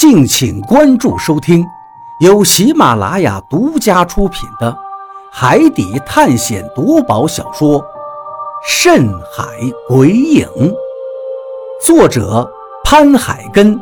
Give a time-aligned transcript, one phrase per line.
[0.00, 1.62] 敬请关注收听，
[2.20, 4.72] 由喜马拉雅独家出品的
[5.30, 7.78] 《海底探险夺宝小说》
[8.66, 9.44] 《深海
[9.86, 10.48] 鬼影》，
[11.84, 12.50] 作者
[12.82, 13.78] 潘海根，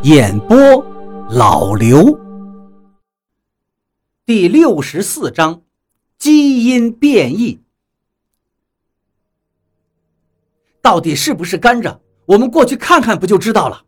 [0.00, 0.56] 演播
[1.28, 2.18] 老刘。
[4.24, 5.60] 第六十四章：
[6.18, 7.60] 基因变异，
[10.80, 11.98] 到底是不是甘蔗？
[12.24, 13.82] 我们过去看看不就知道了。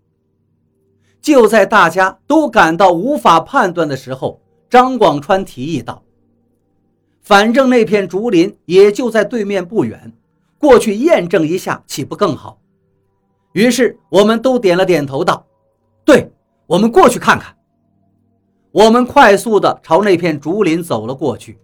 [1.21, 6.03] 就在大家都感到无法判断的时候，张广川提议道
[7.23, 10.13] ：“反正那片竹林也就在对面不远，
[10.59, 12.59] 过去验证一下岂不更好？”
[13.53, 15.47] 于是我们都点了点头，道
[16.05, 16.31] ：“对，
[16.67, 17.57] 我们过去看看。”
[18.71, 21.59] 我们快速地朝那片竹林走了过去。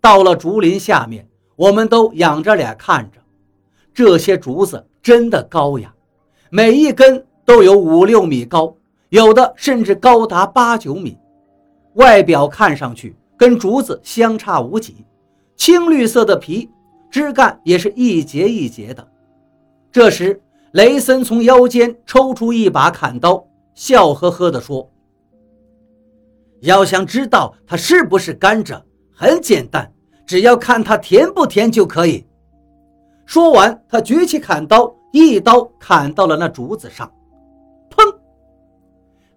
[0.00, 3.20] 到了竹林下面，我们都仰着脸看着，
[3.92, 5.94] 这些竹子真的高呀，
[6.48, 8.74] 每一根都有五六米高。
[9.10, 11.18] 有的甚至高达八九米，
[11.94, 15.04] 外表看上去跟竹子相差无几，
[15.56, 16.70] 青绿色的皮，
[17.10, 19.06] 枝干也是一节一节的。
[19.90, 20.40] 这时，
[20.72, 23.42] 雷森从腰间抽出一把砍刀，
[23.74, 24.90] 笑呵呵地说
[26.60, 28.82] ：“要想知道它是不是甘蔗，
[29.14, 29.90] 很简单，
[30.26, 32.26] 只要看它甜不甜就可以。”
[33.24, 37.10] 说完，他举起砍刀，一刀砍到了那竹子上。
[37.90, 38.14] 砰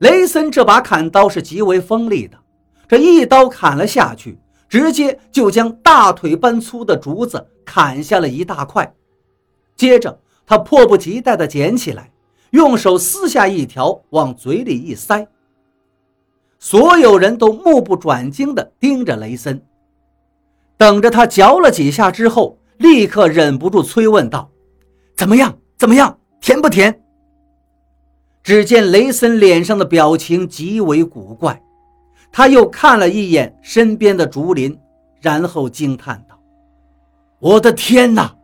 [0.02, 2.36] 雷森这把砍刀是极为锋利的，
[2.88, 8.92] 这一刀砍了下去，直接就将大腿般粗的竹子砍下了一大块。
[9.76, 12.12] 接着，他迫不及待地捡起来，
[12.50, 15.28] 用手撕下一条，往嘴里一塞。
[16.58, 19.64] 所有人都目不转睛地盯着雷森，
[20.78, 24.50] 等着他嚼了几下之后，立刻忍不住催问道
[25.16, 25.56] ：“怎么样？
[25.78, 26.18] 怎么样？
[26.40, 27.04] 甜不甜？”
[28.44, 31.61] 只见雷森脸上的表情极为古怪，
[32.31, 34.78] 他又看了一眼身边的竹林，
[35.22, 36.39] 然后惊叹道
[37.39, 38.36] ：“我的天哪，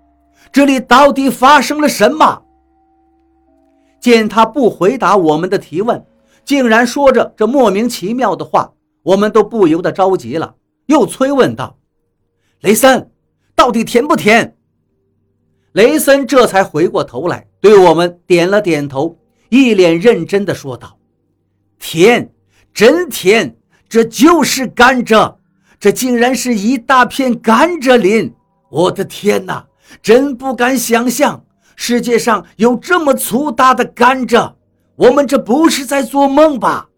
[0.51, 2.43] 这里到底发生了什么？”
[3.99, 6.05] 见他不回答我们的提问，
[6.45, 10.55] 竟然说着这莫名其妙的话，我们都不由得着急了，
[10.85, 11.75] 又催问道
[12.61, 13.09] ：“雷森，
[13.55, 14.55] 到底甜不甜？”
[15.73, 19.17] 雷森这才回过头来，对我们点了点头。
[19.49, 20.97] 一脸认真地说道
[21.79, 22.33] ：“甜，
[22.73, 23.55] 真甜！
[23.89, 25.37] 这就是甘蔗，
[25.79, 28.33] 这竟然是一大片甘蔗林！
[28.69, 29.65] 我的天哪，
[30.01, 34.55] 真不敢想象世界上有这么粗大的甘蔗！
[34.97, 36.89] 我们这不是在做梦吧？”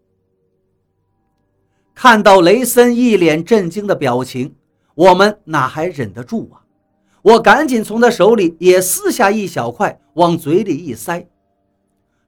[1.94, 4.56] 看到雷森一脸震惊的表情，
[4.94, 6.64] 我们哪还忍得住啊？
[7.22, 11.28] 我赶紧从他手里也撕下一小块，往嘴里一塞。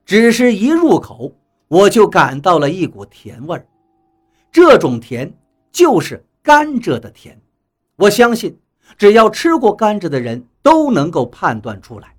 [0.05, 1.33] 只是一入口，
[1.67, 3.65] 我就感到了一股甜味儿。
[4.51, 5.33] 这种甜
[5.71, 7.41] 就是甘蔗的甜。
[7.95, 8.59] 我相信，
[8.97, 12.15] 只要吃过甘蔗的人都能够判断出来，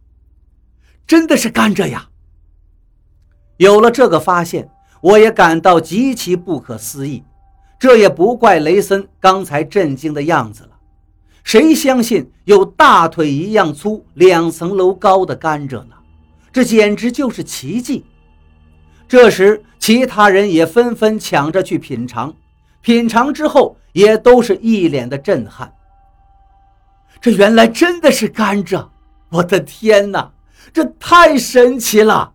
[1.07, 2.09] 真的是甘蔗呀！
[3.59, 4.69] 有了这个发现，
[5.01, 7.23] 我也感到极其不可思议。
[7.79, 10.71] 这也不怪雷森刚才震惊的样子了。
[11.43, 15.95] 谁相信有大腿一样粗、两层楼高的甘蔗呢？
[16.55, 18.05] 这简直就是奇迹！
[19.09, 22.33] 这时，其他人也纷纷抢着去品尝，
[22.81, 25.75] 品尝之后也都是一脸的震撼。
[27.21, 28.89] 这原来真的是甘蔗！
[29.31, 30.33] 我的天哪，
[30.73, 32.33] 这太神奇了！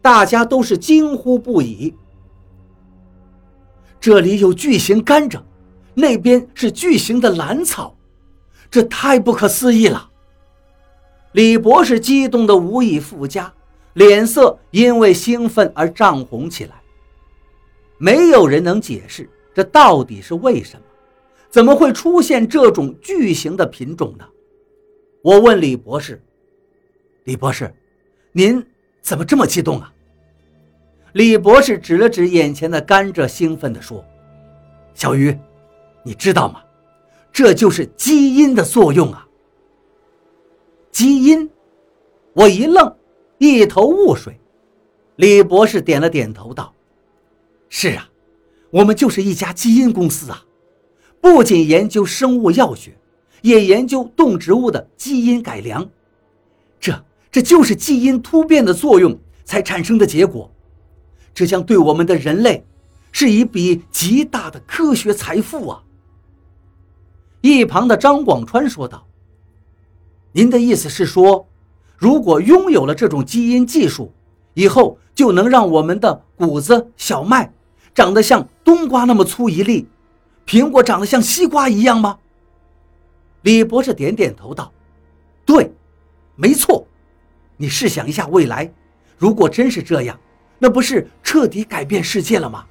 [0.00, 1.92] 大家都是惊呼不已。
[3.98, 5.42] 这里有巨型甘蔗，
[5.92, 7.96] 那边是巨型的蓝草，
[8.70, 10.08] 这太不可思议了！
[11.32, 13.52] 李博士激动得无以复加，
[13.94, 16.80] 脸色因为兴奋而涨红起来。
[17.98, 20.82] 没有人能解释这到底是为什么，
[21.50, 24.24] 怎么会出现这种巨型的品种呢？
[25.22, 26.22] 我问李博士
[27.24, 27.74] ：“李博士，
[28.32, 28.64] 您
[29.02, 29.92] 怎么这么激动啊？”
[31.12, 34.04] 李博士指了指眼前的甘蔗，兴奋地说
[34.94, 35.36] ：“小鱼，
[36.04, 36.62] 你知道吗？
[37.32, 39.26] 这就是基因的作用啊！”
[40.98, 41.48] 基因，
[42.32, 42.92] 我一愣，
[43.38, 44.36] 一头雾水。
[45.14, 46.74] 李博士点了点头，道
[47.70, 48.10] ：“是啊，
[48.70, 50.44] 我们就是一家基因公司啊，
[51.20, 52.98] 不仅研究生物药学，
[53.42, 55.88] 也研究动植物的基因改良。
[56.80, 60.52] 这，这就是基因突变的作用才产生的结果。
[61.32, 62.66] 这将对我们的人类
[63.12, 65.84] 是一笔极大的科学财富啊！”
[67.40, 69.04] 一旁的张广川说道。
[70.32, 71.48] 您的意思是说，
[71.96, 74.12] 如果拥有了这种基因技术，
[74.54, 77.52] 以后就能让我们的谷子、小麦
[77.94, 79.88] 长得像冬瓜那么粗一粒，
[80.46, 82.18] 苹果长得像西瓜一样吗？
[83.42, 84.72] 李博士点点头道
[85.46, 85.72] ：“对，
[86.36, 86.86] 没错。
[87.56, 88.72] 你试想一下未来，
[89.16, 90.18] 如果真是这样，
[90.58, 92.64] 那不是彻底改变世界了吗？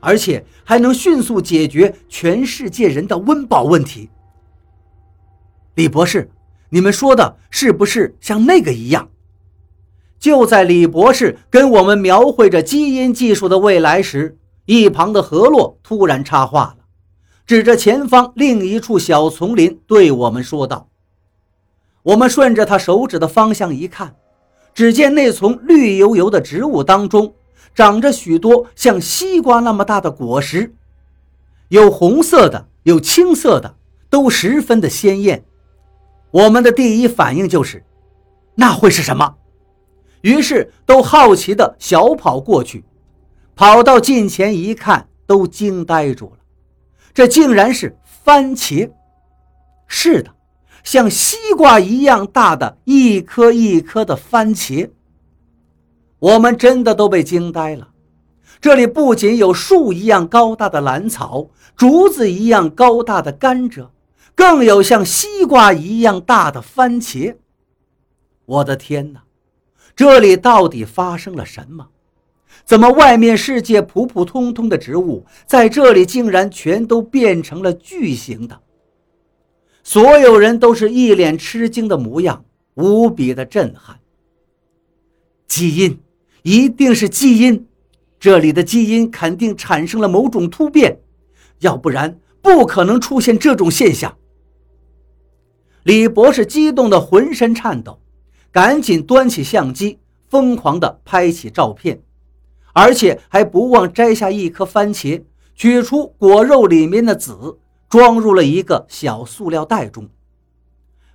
[0.00, 4.08] 而且还能迅速解决全世界人的温饱问题。”
[5.74, 6.30] 李博士，
[6.70, 9.08] 你们说的是不是像那个一样？
[10.18, 16.84] 就在李博士跟我们描绘着基因技术的未来时，一旁的何洛突然插话了。
[17.46, 20.88] 指着前方另一处小丛林，对我们说道
[22.02, 24.16] ：“我们顺着他手指的方向一看，
[24.74, 27.34] 只见那丛绿油油的植物当中，
[27.72, 30.74] 长着许多像西瓜那么大的果实，
[31.68, 33.76] 有红色的，有青色的，
[34.10, 35.44] 都十分的鲜艳。
[36.30, 37.84] 我们的第一反应就是，
[38.54, 39.36] 那会是什么？
[40.22, 42.84] 于是都好奇的小跑过去，
[43.54, 46.38] 跑到近前一看，都惊呆住了。”
[47.14, 48.90] 这竟然是番茄！
[49.86, 50.34] 是的，
[50.84, 54.90] 像西瓜一样大的一颗一颗的番茄。
[56.18, 57.88] 我们真的都被惊呆了。
[58.60, 63.88] 这里不仅有树一样高大的兰草，竹子一样高大的甘蔗，
[64.36, 67.36] 更有像西瓜一样大的番茄。
[68.44, 69.24] 我的天哪！
[69.96, 71.88] 这里到底发生了什么？
[72.64, 78.60] 怎么，外面世界普普通通的植物，在这里竟然全都变成了巨型的？
[79.82, 82.44] 所有人都是一脸吃惊的模样，
[82.74, 83.98] 无比的震撼。
[85.46, 85.98] 基因，
[86.42, 87.66] 一定是基因，
[88.20, 90.98] 这里的基因肯定产生了某种突变，
[91.60, 94.16] 要不然不可能出现这种现象。
[95.86, 98.00] 李博士激动的浑身颤抖，
[98.50, 102.02] 赶紧端起相机，疯狂的拍起照片。
[102.72, 105.22] 而且还不忘摘下一颗番茄，
[105.54, 110.08] 取出果肉里面的籽，装入了一个小塑料袋中。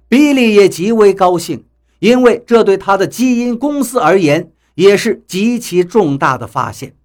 [0.07, 1.65] 比利也极为高兴，
[2.00, 6.95] 因为这对他的基因公司而言也是极其重大的发现。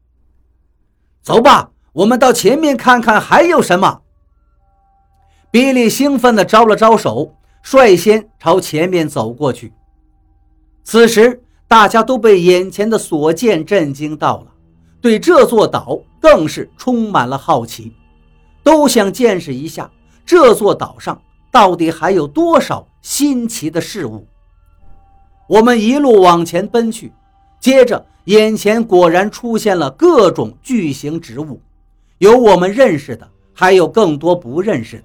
[1.20, 4.02] 走吧，我们到前面看看还有什么。
[5.50, 7.34] 比利兴奋地招了招手，
[7.66, 9.72] 率先朝前面走过去。
[10.84, 11.42] 此时。
[11.68, 14.46] 大家都被眼前的所见震惊到了，
[15.00, 17.92] 对这座岛更是充满了好奇，
[18.62, 19.90] 都想见识一下
[20.24, 21.20] 这座岛上
[21.50, 24.24] 到底还有多少新奇的事物。
[25.48, 27.12] 我们一路往前奔去，
[27.58, 31.60] 接着眼前果然出现了各种巨型植物，
[32.18, 35.04] 有我们认识的，还有更多不认识的。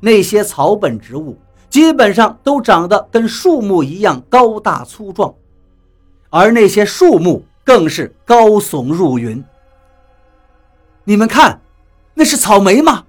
[0.00, 1.36] 那些草本植物
[1.72, 5.34] 基本上都长得跟树木一样高大粗壮。
[6.28, 9.42] 而那些树木更是高耸入云。
[11.04, 11.62] 你们看，
[12.12, 13.06] 那是草莓吗？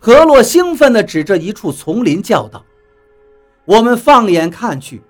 [0.00, 2.64] 何洛兴奋地指着一处丛林叫道
[3.64, 5.00] ：“我们放眼看去，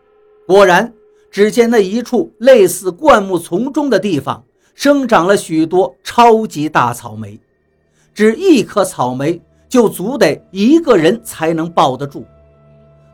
[0.46, 0.92] 果然，
[1.30, 4.44] 只见那一处类似灌木丛中的地方，
[4.74, 7.40] 生长了许多超级大草莓，
[8.12, 12.24] 只一颗草莓就足得一个人才能抱得住。”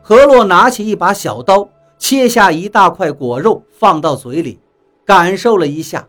[0.01, 1.69] 何洛拿起一把小刀。
[1.97, 4.59] 切下一大块果肉放到嘴里，
[5.05, 6.07] 感受了一下，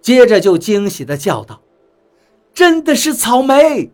[0.00, 1.60] 接着就惊喜地叫道
[2.54, 3.92] ：“真的是草莓！”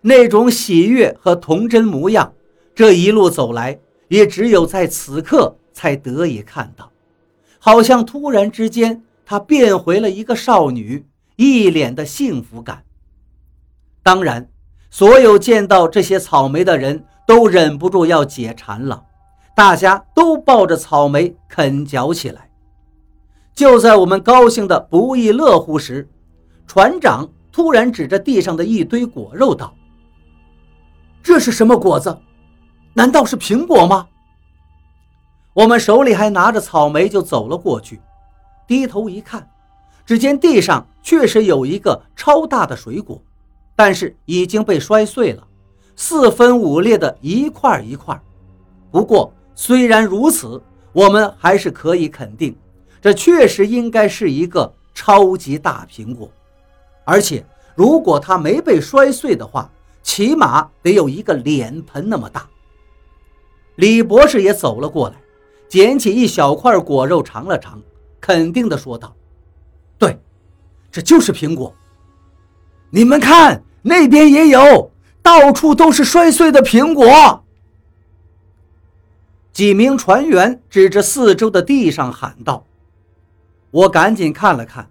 [0.00, 2.32] 那种喜悦和童真模样，
[2.74, 6.90] 这一路走来，也只有在此刻才得以看到。
[7.58, 11.04] 好像突然之间，她变回了一个少女，
[11.36, 12.82] 一脸的幸福感。
[14.04, 14.48] 当然，
[14.90, 19.02] 所有见到这些草莓的人都忍不住要解馋了。
[19.56, 22.50] 大家都抱着草莓啃嚼起来。
[23.54, 26.08] 就在我们高兴的不亦乐乎时，
[26.66, 29.74] 船长突然指着地上的一堆果肉道
[31.22, 32.18] ：“这是什么果子？
[32.92, 34.06] 难道是苹果吗？”
[35.54, 38.00] 我们手里还拿着草莓，就走了过去。
[38.66, 39.48] 低头一看，
[40.04, 43.22] 只见地上确实有一个超大的水果，
[43.76, 45.46] 但是已经被摔碎了，
[45.96, 48.20] 四分五裂的一块一块。
[48.90, 50.62] 不过，虽然如此，
[50.92, 52.56] 我们还是可以肯定，
[53.00, 56.30] 这确实应该是一个超级大苹果，
[57.04, 59.70] 而且如果它没被摔碎的话，
[60.02, 62.48] 起码得有一个脸盆那么大。
[63.76, 65.16] 李博士也走了过来，
[65.68, 67.82] 捡起一小块果肉尝了尝，
[68.20, 69.16] 肯定地说道
[69.98, 70.16] ：“对，
[70.92, 71.74] 这就是苹果。
[72.94, 77.44] 你们看，那边也有，到处都是摔碎的苹果。”
[79.52, 82.64] 几名船员指着四周的地上喊道
[83.72, 84.88] ：“我赶紧看了看，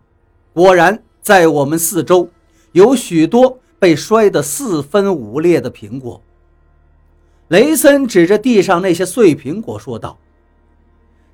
[0.51, 2.29] 果然在我们四周
[2.73, 6.21] 有许多被摔得四分五裂的苹果。
[7.47, 10.17] 雷森指着地上那些碎苹果说道：“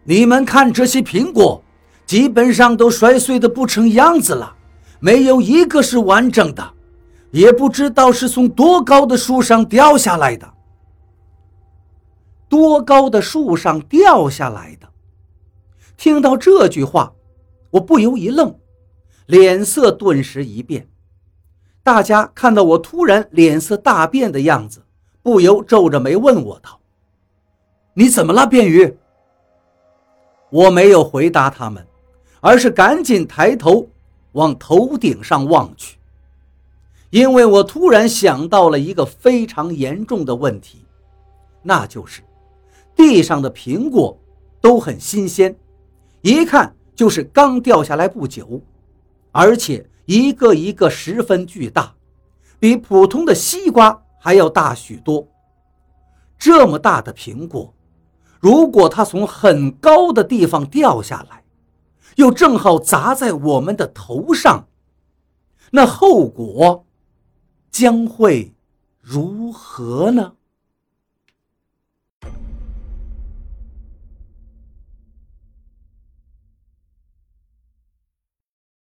[0.06, 1.64] 你们看这些苹果，
[2.06, 4.56] 基本上都摔碎的不成样子了，
[5.00, 6.74] 没有一个是完整的，
[7.32, 10.54] 也不知道是从多高的树上掉下来的。
[12.48, 14.88] 多高的树上掉下来的？”
[15.96, 17.14] 听到这句话，
[17.72, 18.56] 我不由一愣，
[19.26, 20.88] 脸色顿时一变。
[21.84, 24.84] 大家看到我突然脸色大变的样子。
[25.22, 26.80] 不由皱着眉问我道
[27.94, 28.98] ：“你怎么了，便鱼？”
[30.50, 31.86] 我没有回答他们，
[32.40, 33.86] 而是赶紧抬头
[34.34, 35.98] 往头顶上望去，
[37.10, 40.86] 因为我突然想到了一个非常严重的问题，
[41.64, 42.22] 那就是
[42.96, 44.18] 地上的苹果
[44.62, 45.56] 都很新鲜，
[46.22, 48.62] 一看就是刚掉下来不久，
[49.32, 51.94] 而且一个一个十分巨大，
[52.60, 54.02] 比普通的西瓜。
[54.22, 55.26] 还要大许多。
[56.38, 57.74] 这么大的苹果，
[58.42, 61.39] 如果它从很高的地方掉下来，
[62.16, 64.68] 又正好砸在我们的头上，
[65.72, 66.86] 那后果
[67.72, 68.54] 将会
[69.00, 70.34] 如何呢？